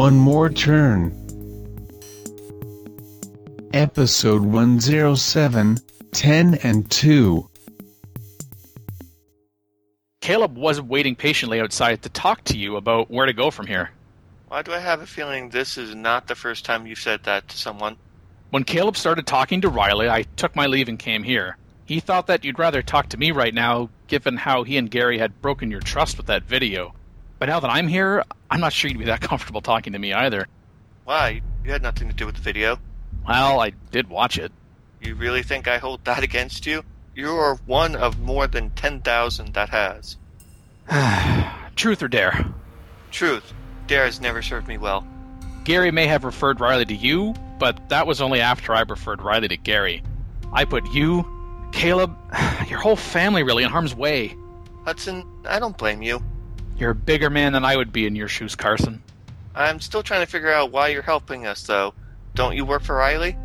One 0.00 0.16
More 0.16 0.48
Turn. 0.48 1.12
Episode 3.74 4.40
107 4.40 5.76
10 6.12 6.54
and 6.62 6.90
2. 6.90 7.50
Caleb 10.22 10.56
was 10.56 10.80
waiting 10.80 11.14
patiently 11.14 11.60
outside 11.60 12.00
to 12.00 12.08
talk 12.08 12.42
to 12.44 12.56
you 12.56 12.76
about 12.76 13.10
where 13.10 13.26
to 13.26 13.34
go 13.34 13.50
from 13.50 13.66
here. 13.66 13.90
Why 14.48 14.62
do 14.62 14.72
I 14.72 14.78
have 14.78 15.02
a 15.02 15.06
feeling 15.06 15.50
this 15.50 15.76
is 15.76 15.94
not 15.94 16.28
the 16.28 16.34
first 16.34 16.64
time 16.64 16.86
you've 16.86 16.98
said 16.98 17.24
that 17.24 17.48
to 17.48 17.58
someone? 17.58 17.98
When 18.48 18.64
Caleb 18.64 18.96
started 18.96 19.26
talking 19.26 19.60
to 19.60 19.68
Riley, 19.68 20.08
I 20.08 20.22
took 20.22 20.56
my 20.56 20.66
leave 20.66 20.88
and 20.88 20.98
came 20.98 21.24
here. 21.24 21.58
He 21.84 22.00
thought 22.00 22.26
that 22.28 22.42
you'd 22.42 22.58
rather 22.58 22.80
talk 22.80 23.10
to 23.10 23.18
me 23.18 23.32
right 23.32 23.52
now, 23.52 23.90
given 24.08 24.38
how 24.38 24.62
he 24.62 24.78
and 24.78 24.90
Gary 24.90 25.18
had 25.18 25.42
broken 25.42 25.70
your 25.70 25.80
trust 25.80 26.16
with 26.16 26.28
that 26.28 26.44
video. 26.44 26.94
But 27.40 27.48
now 27.48 27.58
that 27.58 27.70
I'm 27.70 27.88
here, 27.88 28.22
I'm 28.50 28.60
not 28.60 28.72
sure 28.72 28.90
you'd 28.90 28.98
be 28.98 29.06
that 29.06 29.20
comfortable 29.30 29.62
talking 29.62 29.94
to 29.94 29.98
me 29.98 30.12
either. 30.12 30.46
Why? 31.04 31.40
You 31.64 31.72
had 31.72 31.82
nothing 31.82 32.08
to 32.08 32.14
do 32.14 32.26
with 32.26 32.36
the 32.36 32.42
video. 32.42 32.78
Well, 33.26 33.60
I 33.60 33.72
did 33.90 34.08
watch 34.08 34.38
it. 34.38 34.52
You 35.02 35.14
really 35.14 35.42
think 35.42 35.66
I 35.66 35.78
hold 35.78 36.04
that 36.04 36.22
against 36.22 36.66
you? 36.66 36.84
You 37.16 37.30
are 37.30 37.56
one 37.66 37.96
of 37.96 38.20
more 38.20 38.46
than 38.46 38.70
10,000 38.70 39.54
that 39.54 39.70
has. 39.70 40.16
Truth 41.76 42.02
or 42.02 42.08
dare? 42.08 42.46
Truth. 43.10 43.52
Dare 43.86 44.04
has 44.04 44.20
never 44.20 44.42
served 44.42 44.68
me 44.68 44.78
well. 44.78 45.06
Gary 45.64 45.90
may 45.90 46.06
have 46.06 46.24
referred 46.24 46.60
Riley 46.60 46.84
to 46.84 46.94
you, 46.94 47.34
but 47.58 47.88
that 47.88 48.06
was 48.06 48.20
only 48.20 48.40
after 48.40 48.74
I 48.74 48.82
referred 48.82 49.22
Riley 49.22 49.48
to 49.48 49.56
Gary. 49.56 50.02
I 50.52 50.64
put 50.64 50.86
you, 50.92 51.26
Caleb, 51.72 52.14
your 52.68 52.78
whole 52.78 52.96
family 52.96 53.42
really 53.42 53.64
in 53.64 53.70
harm's 53.70 53.94
way. 53.94 54.36
Hudson, 54.84 55.24
I 55.46 55.58
don't 55.58 55.76
blame 55.76 56.02
you. 56.02 56.22
You're 56.80 56.92
a 56.92 56.94
bigger 56.94 57.28
man 57.28 57.52
than 57.52 57.62
I 57.62 57.76
would 57.76 57.92
be 57.92 58.06
in 58.06 58.16
your 58.16 58.26
shoes, 58.26 58.56
Carson. 58.56 59.02
I'm 59.54 59.80
still 59.80 60.02
trying 60.02 60.24
to 60.24 60.26
figure 60.26 60.50
out 60.50 60.72
why 60.72 60.88
you're 60.88 61.02
helping 61.02 61.46
us, 61.46 61.62
though. 61.64 61.92
Don't 62.34 62.56
you 62.56 62.64
work 62.64 62.82
for 62.82 62.96
Riley? 62.96 63.36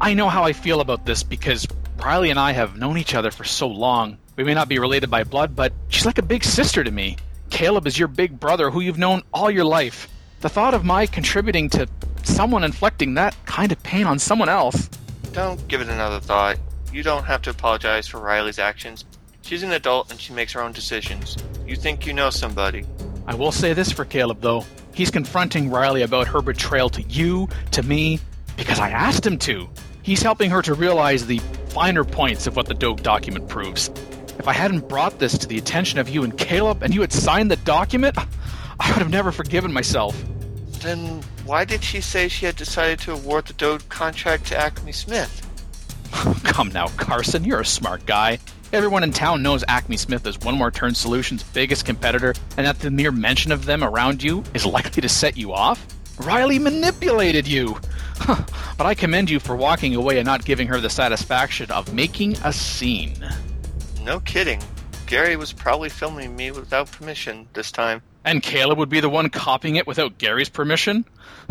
I 0.00 0.14
know 0.14 0.28
how 0.28 0.44
I 0.44 0.52
feel 0.52 0.80
about 0.80 1.04
this 1.04 1.24
because 1.24 1.66
Riley 1.98 2.30
and 2.30 2.38
I 2.38 2.52
have 2.52 2.78
known 2.78 2.98
each 2.98 3.16
other 3.16 3.32
for 3.32 3.42
so 3.42 3.66
long. 3.66 4.16
We 4.36 4.44
may 4.44 4.54
not 4.54 4.68
be 4.68 4.78
related 4.78 5.10
by 5.10 5.24
blood, 5.24 5.56
but 5.56 5.72
she's 5.88 6.06
like 6.06 6.18
a 6.18 6.22
big 6.22 6.44
sister 6.44 6.84
to 6.84 6.90
me. 6.92 7.16
Caleb 7.50 7.88
is 7.88 7.98
your 7.98 8.06
big 8.06 8.38
brother 8.38 8.70
who 8.70 8.80
you've 8.80 8.96
known 8.96 9.22
all 9.34 9.50
your 9.50 9.64
life. 9.64 10.08
The 10.40 10.48
thought 10.48 10.72
of 10.72 10.84
my 10.84 11.06
contributing 11.06 11.68
to 11.70 11.88
someone 12.22 12.62
inflicting 12.62 13.14
that 13.14 13.34
kind 13.44 13.72
of 13.72 13.82
pain 13.82 14.06
on 14.06 14.20
someone 14.20 14.48
else. 14.48 14.88
Don't 15.32 15.66
give 15.66 15.80
it 15.80 15.88
another 15.88 16.20
thought. 16.20 16.58
You 16.92 17.02
don't 17.02 17.24
have 17.24 17.42
to 17.42 17.50
apologize 17.50 18.06
for 18.06 18.20
Riley's 18.20 18.60
actions. 18.60 19.04
She's 19.42 19.64
an 19.64 19.72
adult 19.72 20.12
and 20.12 20.20
she 20.20 20.32
makes 20.32 20.52
her 20.52 20.62
own 20.62 20.70
decisions. 20.70 21.36
You 21.66 21.76
think 21.76 22.06
you 22.06 22.12
know 22.12 22.30
somebody. 22.30 22.84
I 23.26 23.34
will 23.34 23.52
say 23.52 23.72
this 23.72 23.92
for 23.92 24.04
Caleb, 24.04 24.40
though. 24.40 24.64
He's 24.94 25.10
confronting 25.10 25.70
Riley 25.70 26.02
about 26.02 26.28
her 26.28 26.42
betrayal 26.42 26.90
to 26.90 27.02
you, 27.02 27.48
to 27.70 27.82
me, 27.82 28.20
because 28.56 28.78
I 28.78 28.90
asked 28.90 29.26
him 29.26 29.38
to. 29.40 29.68
He's 30.02 30.22
helping 30.22 30.50
her 30.50 30.60
to 30.62 30.74
realize 30.74 31.26
the 31.26 31.38
finer 31.68 32.04
points 32.04 32.46
of 32.46 32.56
what 32.56 32.66
the 32.66 32.74
Doge 32.74 33.02
document 33.02 33.48
proves. 33.48 33.88
If 34.38 34.48
I 34.48 34.52
hadn't 34.52 34.88
brought 34.88 35.18
this 35.18 35.38
to 35.38 35.46
the 35.46 35.56
attention 35.56 35.98
of 35.98 36.08
you 36.08 36.24
and 36.24 36.36
Caleb, 36.36 36.82
and 36.82 36.92
you 36.92 37.00
had 37.00 37.12
signed 37.12 37.50
the 37.50 37.56
document, 37.56 38.18
I 38.80 38.90
would 38.90 38.98
have 38.98 39.10
never 39.10 39.30
forgiven 39.30 39.72
myself. 39.72 40.20
Then 40.80 41.22
why 41.44 41.64
did 41.64 41.84
she 41.84 42.00
say 42.00 42.28
she 42.28 42.46
had 42.46 42.56
decided 42.56 42.98
to 43.00 43.12
award 43.12 43.46
the 43.46 43.52
Doge 43.52 43.88
contract 43.88 44.46
to 44.46 44.56
Acme 44.58 44.92
Smith? 44.92 45.48
Come 46.44 46.68
now, 46.70 46.88
Carson, 46.88 47.44
you're 47.44 47.60
a 47.60 47.64
smart 47.64 48.04
guy. 48.04 48.38
Everyone 48.72 49.04
in 49.04 49.12
town 49.12 49.42
knows 49.42 49.62
Acme 49.68 49.98
Smith 49.98 50.26
is 50.26 50.40
One 50.40 50.56
More 50.56 50.70
Turn 50.70 50.94
Solutions' 50.94 51.42
biggest 51.42 51.84
competitor, 51.84 52.32
and 52.56 52.66
that 52.66 52.78
the 52.78 52.90
mere 52.90 53.12
mention 53.12 53.52
of 53.52 53.66
them 53.66 53.84
around 53.84 54.22
you 54.22 54.42
is 54.54 54.64
likely 54.64 55.02
to 55.02 55.10
set 55.10 55.36
you 55.36 55.52
off? 55.52 55.86
Riley 56.18 56.58
manipulated 56.58 57.46
you! 57.46 57.78
but 58.26 58.86
I 58.86 58.94
commend 58.94 59.28
you 59.28 59.40
for 59.40 59.54
walking 59.56 59.94
away 59.94 60.16
and 60.16 60.24
not 60.24 60.46
giving 60.46 60.68
her 60.68 60.80
the 60.80 60.88
satisfaction 60.88 61.70
of 61.70 61.92
making 61.92 62.38
a 62.44 62.50
scene. 62.50 63.12
No 64.04 64.20
kidding. 64.20 64.62
Gary 65.04 65.36
was 65.36 65.52
probably 65.52 65.90
filming 65.90 66.34
me 66.34 66.50
without 66.50 66.90
permission 66.90 67.48
this 67.52 67.70
time. 67.70 68.00
And 68.24 68.42
Caleb 68.42 68.78
would 68.78 68.88
be 68.88 69.00
the 69.00 69.10
one 69.10 69.28
copying 69.28 69.76
it 69.76 69.86
without 69.86 70.16
Gary's 70.16 70.48
permission? 70.48 71.04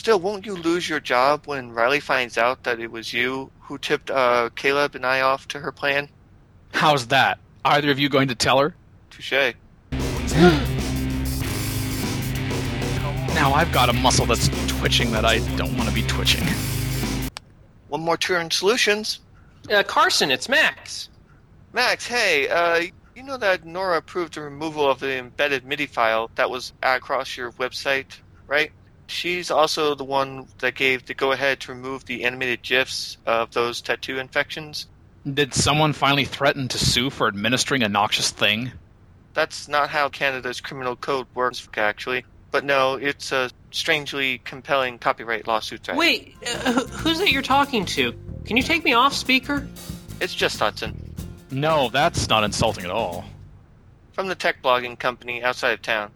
Still, 0.00 0.18
won't 0.18 0.46
you 0.46 0.54
lose 0.54 0.88
your 0.88 0.98
job 0.98 1.46
when 1.46 1.72
Riley 1.72 2.00
finds 2.00 2.38
out 2.38 2.62
that 2.62 2.80
it 2.80 2.90
was 2.90 3.12
you 3.12 3.50
who 3.60 3.76
tipped 3.76 4.10
uh, 4.10 4.48
Caleb 4.56 4.94
and 4.94 5.04
I 5.04 5.20
off 5.20 5.46
to 5.48 5.58
her 5.58 5.72
plan? 5.72 6.08
How's 6.72 7.08
that? 7.08 7.38
Either 7.66 7.90
of 7.90 7.98
you 7.98 8.08
going 8.08 8.28
to 8.28 8.34
tell 8.34 8.58
her? 8.60 8.74
Touche. 9.10 9.52
Now 13.34 13.52
I've 13.52 13.70
got 13.72 13.90
a 13.90 13.92
muscle 13.92 14.24
that's 14.24 14.48
twitching 14.68 15.10
that 15.10 15.26
I 15.26 15.40
don't 15.56 15.76
want 15.76 15.90
to 15.90 15.94
be 15.94 16.02
twitching. 16.04 16.44
One 17.88 18.00
more 18.00 18.16
turn 18.16 18.50
solutions. 18.50 19.20
Uh, 19.70 19.82
Carson, 19.82 20.30
it's 20.30 20.48
Max. 20.48 21.10
Max, 21.74 22.06
hey, 22.06 22.48
uh, 22.48 22.86
you 23.14 23.22
know 23.22 23.36
that 23.36 23.66
Nora 23.66 23.98
approved 23.98 24.32
the 24.32 24.40
removal 24.40 24.90
of 24.90 24.98
the 24.98 25.18
embedded 25.18 25.66
MIDI 25.66 25.84
file 25.84 26.30
that 26.36 26.48
was 26.48 26.72
across 26.82 27.36
your 27.36 27.52
website, 27.52 28.16
right? 28.46 28.72
She's 29.10 29.50
also 29.50 29.96
the 29.96 30.04
one 30.04 30.46
that 30.58 30.76
gave 30.76 31.06
the 31.06 31.14
go 31.14 31.32
ahead 31.32 31.58
to 31.60 31.72
remove 31.72 32.04
the 32.04 32.24
animated 32.24 32.62
GIFs 32.62 33.18
of 33.26 33.50
those 33.50 33.80
tattoo 33.80 34.18
infections. 34.18 34.86
Did 35.34 35.52
someone 35.52 35.92
finally 35.92 36.24
threaten 36.24 36.68
to 36.68 36.78
sue 36.78 37.10
for 37.10 37.26
administering 37.26 37.82
a 37.82 37.88
noxious 37.88 38.30
thing? 38.30 38.70
That's 39.34 39.66
not 39.66 39.90
how 39.90 40.08
Canada's 40.08 40.60
criminal 40.60 40.94
code 40.94 41.26
works, 41.34 41.68
actually. 41.76 42.24
But 42.52 42.64
no, 42.64 42.94
it's 42.94 43.32
a 43.32 43.50
strangely 43.72 44.38
compelling 44.38 44.98
copyright 44.98 45.46
lawsuit. 45.46 45.88
Right? 45.88 45.96
Wait, 45.96 46.36
uh, 46.64 46.84
who's 46.86 47.18
that 47.18 47.30
you're 47.30 47.42
talking 47.42 47.84
to? 47.86 48.14
Can 48.44 48.56
you 48.56 48.62
take 48.62 48.84
me 48.84 48.92
off 48.92 49.12
speaker? 49.12 49.68
It's 50.20 50.34
just 50.34 50.58
Hudson. 50.58 51.12
No, 51.50 51.88
that's 51.88 52.28
not 52.28 52.44
insulting 52.44 52.84
at 52.84 52.90
all. 52.92 53.24
From 54.12 54.28
the 54.28 54.36
tech 54.36 54.62
blogging 54.62 54.98
company 54.98 55.42
outside 55.42 55.72
of 55.72 55.82
town. 55.82 56.12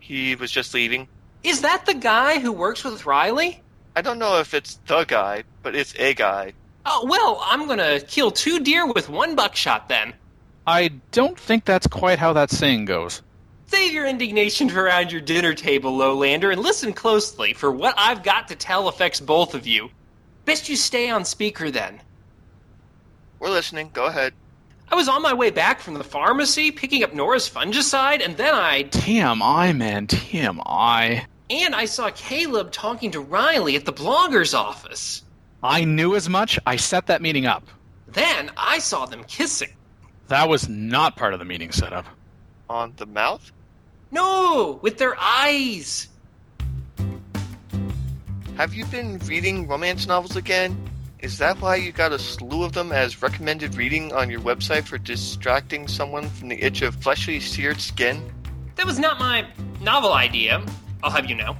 He 0.00 0.34
was 0.34 0.50
just 0.50 0.72
leaving. 0.72 1.08
Is 1.42 1.60
that 1.62 1.86
the 1.86 1.94
guy 1.94 2.38
who 2.40 2.52
works 2.52 2.84
with 2.84 3.06
Riley? 3.06 3.62
I 3.96 4.02
don't 4.02 4.18
know 4.18 4.38
if 4.38 4.54
it's 4.54 4.78
the 4.86 5.04
guy, 5.04 5.44
but 5.62 5.74
it's 5.74 5.94
a 5.98 6.14
guy. 6.14 6.52
Oh, 6.86 7.06
well, 7.08 7.40
I'm 7.44 7.66
gonna 7.66 8.00
kill 8.00 8.30
two 8.30 8.60
deer 8.60 8.86
with 8.86 9.08
one 9.08 9.34
buckshot 9.34 9.88
then. 9.88 10.14
I 10.66 10.88
don't 11.12 11.38
think 11.38 11.64
that's 11.64 11.86
quite 11.86 12.18
how 12.18 12.32
that 12.34 12.50
saying 12.50 12.86
goes. 12.86 13.22
Save 13.66 13.92
your 13.92 14.06
indignation 14.06 14.68
for 14.68 14.82
around 14.82 15.12
your 15.12 15.20
dinner 15.20 15.52
table, 15.52 15.96
Lowlander, 15.96 16.52
and 16.52 16.62
listen 16.62 16.92
closely, 16.92 17.52
for 17.52 17.70
what 17.70 17.94
I've 17.98 18.22
got 18.22 18.48
to 18.48 18.56
tell 18.56 18.88
affects 18.88 19.20
both 19.20 19.54
of 19.54 19.66
you. 19.66 19.90
Best 20.46 20.68
you 20.68 20.76
stay 20.76 21.10
on 21.10 21.24
speaker 21.24 21.70
then. 21.70 22.00
We're 23.38 23.50
listening. 23.50 23.90
Go 23.92 24.06
ahead. 24.06 24.32
I 24.90 24.94
was 24.94 25.08
on 25.08 25.20
my 25.22 25.34
way 25.34 25.50
back 25.50 25.80
from 25.80 25.94
the 25.94 26.04
pharmacy 26.04 26.70
picking 26.70 27.02
up 27.02 27.12
Nora's 27.12 27.48
fungicide, 27.48 28.24
and 28.24 28.36
then 28.36 28.54
I. 28.54 28.84
TMI, 28.84 29.76
man, 29.76 30.06
TMI. 30.06 31.24
And 31.50 31.74
I 31.74 31.84
saw 31.84 32.10
Caleb 32.10 32.72
talking 32.72 33.10
to 33.10 33.20
Riley 33.20 33.76
at 33.76 33.84
the 33.84 33.92
blogger's 33.92 34.54
office. 34.54 35.22
I 35.62 35.84
knew 35.84 36.14
as 36.14 36.28
much. 36.28 36.58
I 36.66 36.76
set 36.76 37.06
that 37.06 37.20
meeting 37.20 37.44
up. 37.46 37.66
Then 38.06 38.50
I 38.56 38.78
saw 38.78 39.04
them 39.06 39.24
kissing. 39.24 39.70
That 40.28 40.48
was 40.48 40.68
not 40.68 41.16
part 41.16 41.32
of 41.32 41.38
the 41.38 41.44
meeting 41.44 41.72
setup. 41.72 42.06
On 42.70 42.92
the 42.96 43.06
mouth? 43.06 43.50
No, 44.10 44.78
with 44.82 44.98
their 44.98 45.16
eyes. 45.18 46.08
Have 48.56 48.74
you 48.74 48.86
been 48.86 49.18
reading 49.20 49.68
romance 49.68 50.06
novels 50.06 50.36
again? 50.36 50.87
Is 51.20 51.38
that 51.38 51.60
why 51.60 51.74
you 51.74 51.90
got 51.90 52.12
a 52.12 52.18
slew 52.18 52.62
of 52.62 52.74
them 52.74 52.92
as 52.92 53.20
recommended 53.20 53.74
reading 53.74 54.12
on 54.12 54.30
your 54.30 54.40
website 54.40 54.84
for 54.84 54.98
distracting 54.98 55.88
someone 55.88 56.28
from 56.28 56.48
the 56.48 56.62
itch 56.62 56.80
of 56.82 56.94
fleshly 56.94 57.40
seared 57.40 57.80
skin? 57.80 58.22
That 58.76 58.86
was 58.86 59.00
not 59.00 59.18
my 59.18 59.44
novel 59.80 60.12
idea, 60.12 60.64
I'll 61.02 61.10
have 61.10 61.28
you 61.28 61.34
know. 61.34 61.56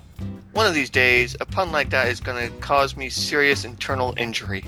One 0.52 0.66
of 0.66 0.75
these 0.75 0.90
days, 0.90 1.37
a 1.40 1.44
pun 1.44 1.72
like 1.72 1.90
that 1.90 2.06
is 2.06 2.20
going 2.20 2.49
to 2.49 2.56
cause 2.58 2.96
me 2.96 3.08
serious 3.08 3.64
internal 3.64 4.14
injury. 4.16 4.64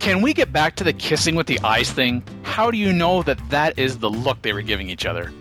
Can 0.00 0.22
we 0.22 0.34
get 0.34 0.52
back 0.52 0.74
to 0.76 0.84
the 0.84 0.92
kissing 0.92 1.36
with 1.36 1.46
the 1.46 1.60
eyes 1.60 1.92
thing? 1.92 2.24
How 2.42 2.72
do 2.72 2.78
you 2.78 2.92
know 2.92 3.22
that 3.22 3.38
that 3.50 3.78
is 3.78 3.98
the 3.98 4.10
look 4.10 4.42
they 4.42 4.52
were 4.52 4.62
giving 4.62 4.90
each 4.90 5.06
other? 5.06 5.32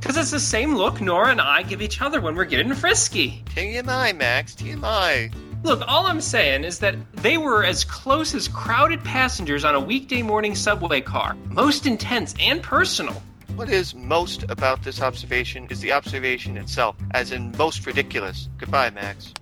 Because 0.00 0.16
it's 0.16 0.32
the 0.32 0.40
same 0.40 0.74
look 0.74 1.00
Nora 1.00 1.30
and 1.30 1.40
I 1.40 1.62
give 1.62 1.80
each 1.80 2.02
other 2.02 2.20
when 2.20 2.34
we're 2.34 2.44
getting 2.44 2.74
frisky. 2.74 3.44
TMI, 3.54 4.16
Max, 4.16 4.56
TMI. 4.56 5.32
Look, 5.62 5.82
all 5.86 6.06
I'm 6.06 6.20
saying 6.20 6.64
is 6.64 6.80
that 6.80 6.96
they 7.14 7.38
were 7.38 7.62
as 7.62 7.84
close 7.84 8.34
as 8.34 8.48
crowded 8.48 9.04
passengers 9.04 9.64
on 9.64 9.76
a 9.76 9.80
weekday 9.80 10.20
morning 10.20 10.56
subway 10.56 11.00
car. 11.00 11.36
Most 11.50 11.86
intense 11.86 12.34
and 12.40 12.60
personal. 12.60 13.22
What 13.54 13.68
is 13.68 13.94
most 13.94 14.42
about 14.48 14.82
this 14.82 15.00
observation 15.00 15.68
is 15.70 15.80
the 15.80 15.92
observation 15.92 16.56
itself, 16.56 16.96
as 17.12 17.30
in 17.30 17.54
most 17.56 17.86
ridiculous. 17.86 18.48
Goodbye, 18.58 18.90
Max. 18.90 19.32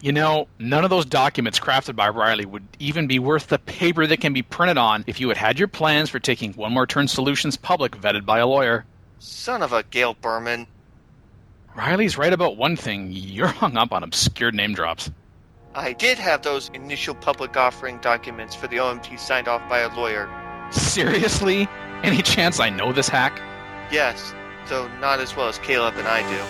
You 0.00 0.12
know, 0.12 0.48
none 0.58 0.82
of 0.82 0.88
those 0.88 1.04
documents 1.04 1.60
crafted 1.60 1.94
by 1.94 2.08
Riley 2.08 2.46
would 2.46 2.66
even 2.78 3.06
be 3.06 3.18
worth 3.18 3.48
the 3.48 3.58
paper 3.58 4.06
that 4.06 4.20
can 4.20 4.32
be 4.32 4.42
printed 4.42 4.78
on 4.78 5.04
if 5.06 5.20
you 5.20 5.28
had 5.28 5.36
had 5.36 5.58
your 5.58 5.68
plans 5.68 6.08
for 6.08 6.20
taking 6.20 6.54
One 6.54 6.72
More 6.72 6.86
Turn 6.86 7.06
Solutions 7.06 7.58
public 7.58 7.98
vetted 7.98 8.24
by 8.24 8.38
a 8.38 8.46
lawyer. 8.46 8.86
Son 9.18 9.62
of 9.62 9.74
a 9.74 9.82
Gail 9.82 10.14
Berman. 10.14 10.66
Riley's 11.74 12.18
right 12.18 12.32
about 12.32 12.56
one 12.56 12.76
thing. 12.76 13.08
You're 13.12 13.46
hung 13.46 13.76
up 13.76 13.92
on 13.92 14.02
obscure 14.02 14.52
name 14.52 14.74
drops. 14.74 15.10
I 15.74 15.94
did 15.94 16.18
have 16.18 16.42
those 16.42 16.70
initial 16.74 17.14
public 17.14 17.56
offering 17.56 17.98
documents 17.98 18.54
for 18.54 18.66
the 18.66 18.76
OMT 18.76 19.18
signed 19.18 19.48
off 19.48 19.66
by 19.70 19.78
a 19.78 19.96
lawyer. 19.96 20.28
Seriously? 20.70 21.66
Any 22.02 22.20
chance 22.20 22.60
I 22.60 22.68
know 22.68 22.92
this 22.92 23.08
hack? 23.08 23.40
Yes, 23.90 24.34
though 24.68 24.88
not 24.98 25.18
as 25.20 25.34
well 25.34 25.48
as 25.48 25.58
Caleb 25.58 25.94
and 25.96 26.06
I 26.06 26.20
do. 26.30 26.44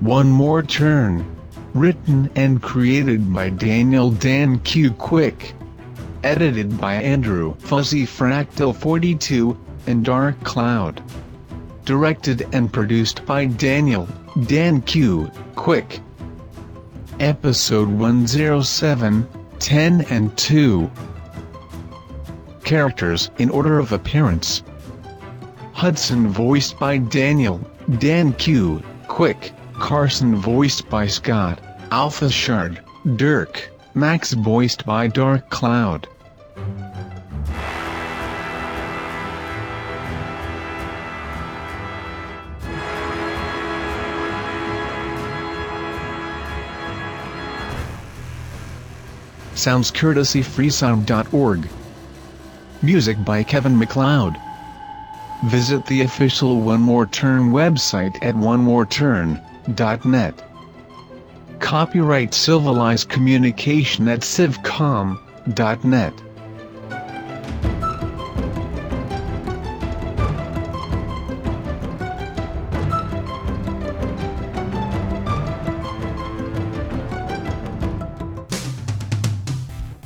One 0.00 0.28
More 0.30 0.62
Turn. 0.62 1.34
Written 1.74 2.30
and 2.36 2.62
created 2.62 3.34
by 3.34 3.50
Daniel 3.50 4.12
Dan 4.12 4.60
Q. 4.60 4.92
Quick. 4.92 5.54
Edited 6.22 6.80
by 6.80 6.94
Andrew 6.94 7.56
Fuzzy 7.58 8.06
Fractal 8.06 8.72
42 8.76 9.58
and 9.88 10.04
Dark 10.04 10.40
Cloud. 10.44 11.02
Directed 11.84 12.46
and 12.52 12.72
produced 12.72 13.26
by 13.26 13.46
Daniel 13.46 14.08
Dan 14.46 14.82
Q. 14.82 15.28
Quick. 15.56 15.98
Episode 17.18 17.88
107 17.88 19.28
10 19.58 20.00
and 20.10 20.38
2. 20.38 20.88
Characters 22.62 23.32
in 23.38 23.50
order 23.50 23.80
of 23.80 23.90
appearance. 23.90 24.62
Hudson 25.72 26.28
voiced 26.28 26.78
by 26.78 26.98
Daniel 26.98 27.58
Dan 27.98 28.32
Q. 28.34 28.80
Quick. 29.08 29.52
Carson 29.78 30.36
voiced 30.36 30.88
by 30.88 31.06
Scott, 31.06 31.60
Alpha 31.90 32.30
Shard, 32.30 32.80
Dirk, 33.16 33.70
Max 33.94 34.32
voiced 34.32 34.86
by 34.86 35.06
Dark 35.08 35.50
Cloud. 35.50 36.08
Sounds 49.54 49.90
courtesy 49.90 50.42
freesound.org. 50.42 51.68
Music 52.82 53.24
by 53.24 53.42
Kevin 53.42 53.78
MacLeod. 53.78 54.36
Visit 55.46 55.86
the 55.86 56.02
official 56.02 56.60
One 56.60 56.80
More 56.80 57.06
Turn 57.06 57.50
website 57.50 58.22
at 58.22 58.34
onemoreturn.net. 59.64 60.42
Copyright 61.60 62.34
Civilized 62.34 63.08
Communication 63.08 64.08
at 64.08 64.20
civcom.net. 64.20 66.12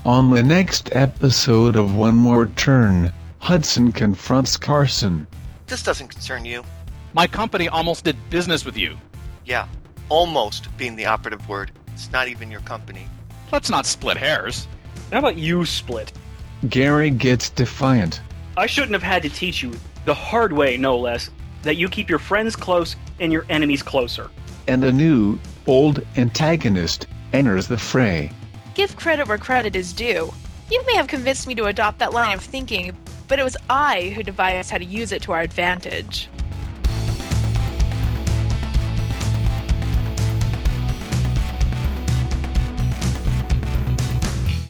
On 0.05 0.31
the 0.31 0.43
next 0.43 0.89
episode 0.97 1.77
of 1.77 1.95
One 1.95 2.15
More 2.15 2.47
Turn, 2.57 3.13
Hudson 3.41 3.93
confronts 3.93 4.57
Carson. 4.57 5.27
This 5.67 5.83
doesn't 5.83 6.09
concern 6.09 6.47
you. 6.47 6.65
My 7.13 7.27
company 7.27 7.69
almost 7.69 8.05
did 8.05 8.17
business 8.31 8.65
with 8.65 8.77
you. 8.77 8.97
Yeah, 9.49 9.67
almost 10.11 10.69
being 10.77 10.95
the 10.95 11.07
operative 11.07 11.49
word. 11.49 11.73
It's 11.95 12.13
not 12.13 12.29
even 12.29 12.51
your 12.51 12.61
company. 12.61 13.07
Let's 13.51 13.71
not 13.71 13.87
split 13.87 14.19
hairs. 14.19 14.69
How 15.11 15.21
about 15.21 15.39
you 15.39 15.65
split? 15.65 16.13
Gary 16.69 17.09
gets 17.09 17.49
defiant. 17.49 18.21
I 18.59 18.67
shouldn't 18.67 18.93
have 18.93 19.03
had 19.03 19.23
to 19.23 19.31
teach 19.31 19.63
you, 19.63 19.73
the 20.05 20.13
hard 20.13 20.53
way 20.53 20.77
no 20.77 20.99
less, 20.99 21.31
that 21.63 21.77
you 21.77 21.89
keep 21.89 22.11
your 22.11 22.19
friends 22.19 22.57
close 22.57 22.95
and 23.21 23.33
your 23.33 23.47
enemies 23.49 23.83
closer. 23.83 24.31
and 24.67 24.85
a 24.85 24.93
new, 24.93 25.39
old 25.67 26.05
antagonist 26.19 27.07
enters 27.33 27.69
the 27.69 27.79
fray. 27.79 28.31
Give 28.75 28.95
credit 28.97 29.27
where 29.29 29.39
credit 29.39 29.75
is 29.75 29.95
due. 29.95 30.31
You 30.71 30.85
may 30.87 30.95
have 30.97 31.07
convinced 31.07 31.47
me 31.47 31.55
to 31.55 31.65
adopt 31.65 32.01
that 32.01 32.13
line 32.13 32.35
of 32.35 32.43
thinking, 32.43 32.95
but 33.29 33.39
it 33.39 33.45
was 33.45 33.57
I 33.71 34.13
who 34.15 34.23
devised 34.23 34.71
how 34.71 34.77
to 34.77 34.85
use 34.85 35.11
it 35.11 35.23
to 35.23 35.33
our 35.33 35.41
advantage. 35.41 36.29